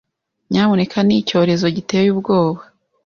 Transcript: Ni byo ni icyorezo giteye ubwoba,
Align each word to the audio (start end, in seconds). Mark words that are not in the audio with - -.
Ni 0.51 0.61
byo 0.87 0.99
ni 1.03 1.15
icyorezo 1.21 1.65
giteye 1.75 2.07
ubwoba, 2.13 2.61